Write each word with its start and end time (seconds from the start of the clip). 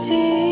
Chỉ 0.00 0.47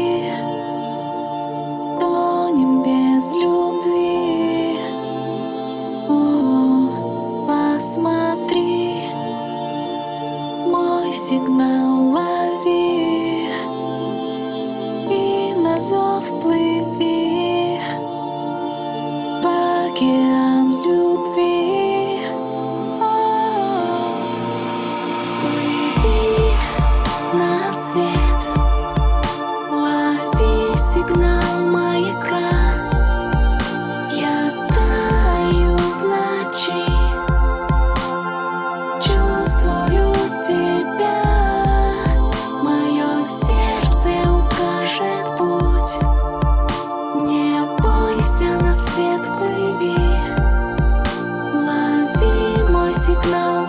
now 53.27 53.66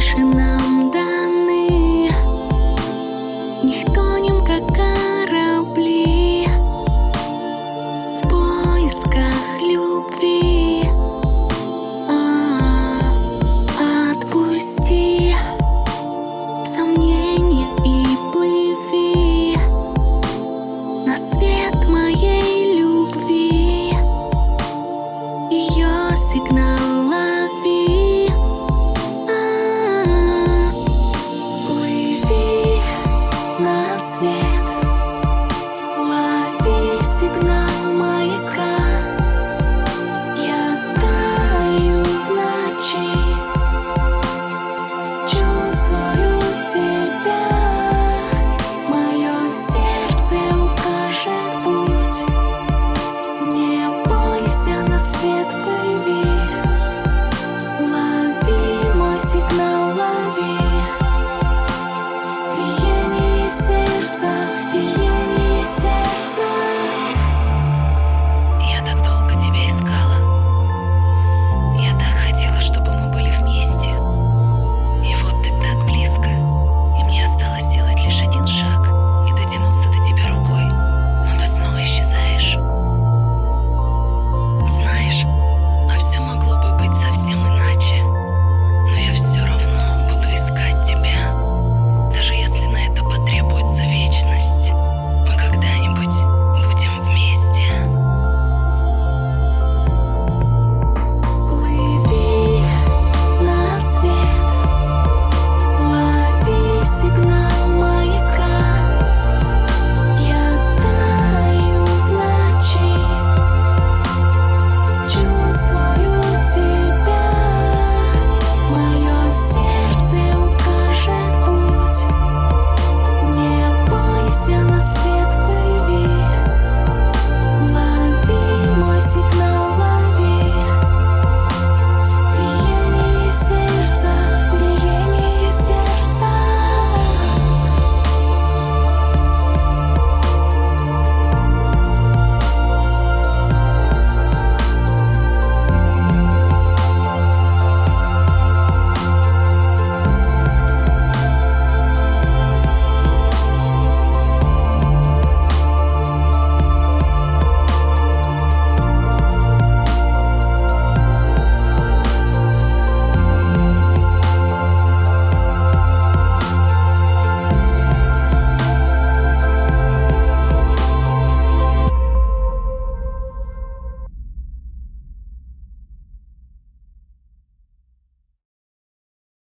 свіше 0.00 0.18
нам 0.18 0.90
даны, 0.90 2.10
никто 3.62 4.18
нім 4.18 4.40
как 4.46 4.66
корабли 4.66 6.46
в 8.16 8.28
поисках 8.28 9.62
любви. 9.62 10.49